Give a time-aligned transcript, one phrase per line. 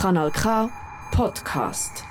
[0.00, 0.70] Kanal K
[1.10, 2.04] Podcast.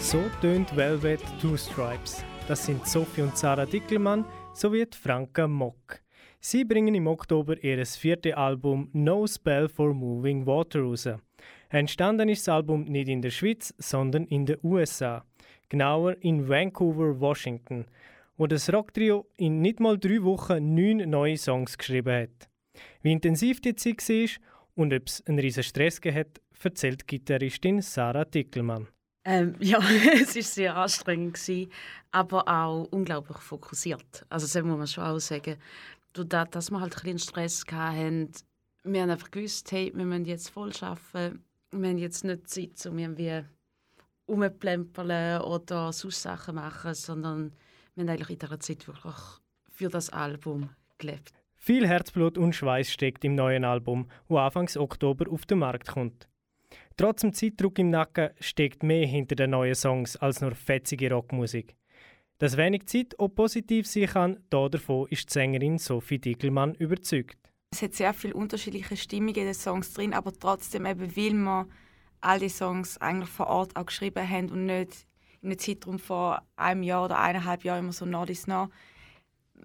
[0.00, 2.24] So tönt Velvet Two Stripes.
[2.48, 4.24] Das sind Sophie und Sarah Dickelmann
[4.54, 6.00] sowie Franka Mock.
[6.40, 11.06] Sie bringen im Oktober ihr viertes Album No Spell for Moving Water raus.
[11.78, 15.24] Entstanden ist das Album nicht in der Schweiz, sondern in den USA.
[15.70, 17.86] Genauer in Vancouver, Washington,
[18.36, 22.50] wo das Rocktrio in nicht mal drei Wochen neun neue Songs geschrieben hat.
[23.00, 24.28] Wie intensiv die Zeit war
[24.74, 28.88] und ob es einen riesen Stress hat, erzählt Gitarristin Sarah Dickelmann.
[29.24, 29.78] Ähm, ja,
[30.12, 31.70] es war sehr anstrengend, gewesen,
[32.10, 34.26] aber auch unglaublich fokussiert.
[34.28, 35.56] Also das muss man schon auch sagen.
[36.12, 38.30] Dadurch, dass wir halt ein bisschen Stress hatten,
[38.84, 42.86] wir haben einfach gewusst, hey, wir müssen jetzt voll arbeiten wir haben jetzt nicht Zeit,
[42.86, 43.42] um irgendwie
[44.28, 47.52] rumzuplempern oder sonst Sachen machen, sondern
[47.94, 49.14] wir haben eigentlich in dieser Zeit wirklich
[49.70, 51.32] für das Album gelebt.
[51.56, 56.28] Viel Herzblut und Schweiß steckt im neuen Album, das Anfangs Oktober auf den Markt kommt.
[56.96, 61.76] Trotz dem Zeitdruck im Nacken steckt mehr hinter den neuen Songs als nur fetzige Rockmusik.
[62.38, 67.51] Dass wenig Zeit auch positiv sein kann, davon ist die Sängerin Sophie Dickelmann überzeugt.
[67.72, 71.66] Es hat sehr viele unterschiedliche Stimmungen in den Songs drin, aber trotzdem eben, weil wir
[72.20, 75.06] all die Songs eigentlich vor Ort auch geschrieben haben und nicht
[75.40, 78.68] in einem Zeitraum von einem Jahr oder eineinhalb Jahren immer so nah ist nah.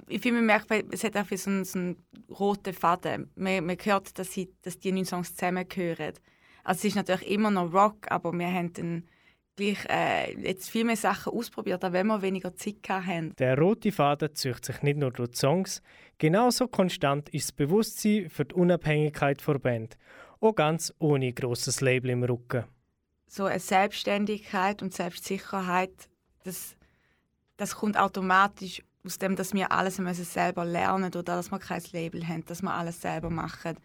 [0.08, 1.98] Ich finde, man merkt, es hat auch so einen, so einen
[2.30, 3.30] roten Faden.
[3.36, 6.14] Man, man hört, dass, sie, dass die neun Songs zusammengehören.
[6.64, 9.04] Also es ist natürlich immer noch Rock, aber wir haben dann
[9.58, 13.36] gleich äh, jetzt viel mehr Sachen ausprobiert, auch wenn wir weniger Zeit hatten.
[13.38, 15.82] Der rote Faden zieht sich nicht nur durch die Songs,
[16.18, 19.98] genauso konstant ist das Bewusstsein für die Unabhängigkeit der Band,
[20.40, 22.64] auch ganz ohne grosses Label im Rücken.
[23.28, 25.92] So eine Selbstständigkeit und Selbstsicherheit,
[26.46, 26.78] das,
[27.58, 31.82] das kommt automatisch aus dem, dass wir alles müssen selber lernen oder dass wir kein
[31.92, 33.78] Label haben, dass wir alles selber machen.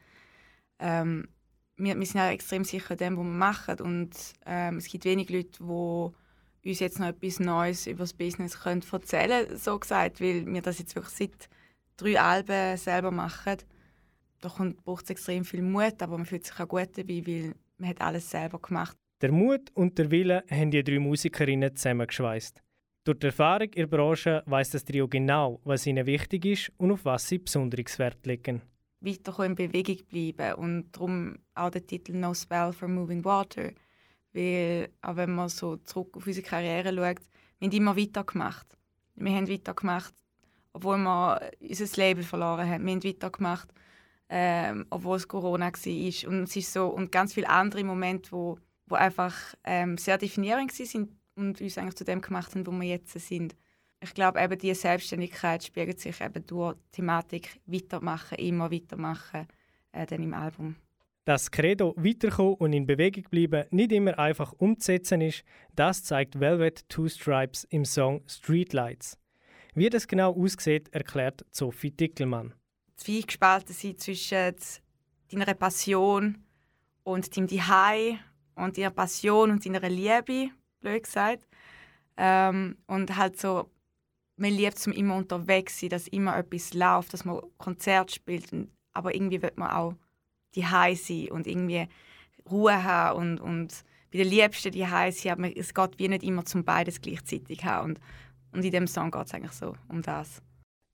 [0.79, 1.29] Ähm,
[1.83, 3.81] wir, wir sind ja extrem sicher in dem, was wir machen.
[3.81, 4.11] Und
[4.47, 8.83] ähm, es gibt wenig Leute, die uns jetzt noch etwas Neues über das Business können
[8.91, 11.49] erzählen können, so gesagt, weil wir das jetzt wirklich seit
[11.97, 13.57] drei Alben selber machen.
[14.41, 14.49] Da
[14.85, 18.01] braucht es extrem viel Mut, aber man fühlt sich auch gut dabei, weil man hat
[18.01, 18.97] alles selber gemacht.
[19.21, 22.61] Der Mut und der Wille haben die drei Musikerinnen zusammengeschweißt.
[23.05, 26.93] Durch die Erfahrung in der Branche weiss das Trio genau, was ihnen wichtig ist und
[26.93, 28.63] auf was sie besonderes Wert legen
[29.05, 33.71] weiter in Bewegung bleiben und darum auch der Titel No Spell for Moving Water,
[34.33, 37.27] weil auch wenn man so zurück auf unsere Karriere schaut,
[37.59, 38.67] wir haben immer weitergemacht.
[39.15, 40.15] Wir haben weitergemacht,
[40.73, 42.85] obwohl wir unser Leben verloren haben.
[42.85, 43.69] Wir haben weitergemacht,
[44.29, 46.29] ähm, obwohl es Corona war.
[46.29, 50.77] Und es ist so und ganz viele andere Momente, wo, wo einfach ähm, sehr definierend
[50.77, 53.55] waren und uns eigentlich zu dem gemacht haben, wo wir jetzt sind
[54.03, 59.47] ich glaube, eben diese Selbstständigkeit spiegelt sich eben durch die Thematik weitermachen, immer weitermachen,
[59.93, 60.77] äh, dann im Album.
[61.25, 65.45] Dass Credo weiterkommen und in Bewegung bleiben nicht immer einfach umzusetzen ist,
[65.77, 69.17] das zeigt Velvet Two Stripes im Song Streetlights.
[69.75, 72.55] Wie das genau aussieht, erklärt Sophie Dickelmann.
[72.97, 74.55] Zwei gespalten sind zwischen
[75.31, 76.45] deiner Passion
[77.05, 78.19] und deinem Zuhause
[78.57, 81.47] und deiner Passion und deiner Liebe, blöd gesagt.
[82.17, 83.71] Ähm, und halt so
[84.37, 88.49] man liebt es immer unterwegs sein, dass immer etwas läuft, dass man Konzert spielt.
[88.93, 89.95] Aber irgendwie wird man auch
[90.55, 91.89] die sein und irgendwie
[92.51, 95.33] Ruhe haben und, und bei den Liebsten die sein.
[95.33, 97.91] Aber es geht wie nicht immer zum beides gleichzeitig haben.
[97.91, 98.01] Und,
[98.53, 100.43] und in dem Song geht es eigentlich so um das.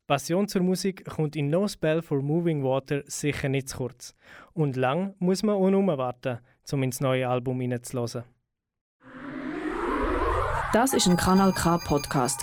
[0.06, 4.15] Passion zur Musik kommt in No Spell for Moving Water sicher nicht zu kurz.
[4.54, 6.38] Und lang muss man auch noch warten,
[6.72, 8.25] um ins neue Album hineinzuhören.
[10.72, 12.43] Das ist ein Kanal K Podcast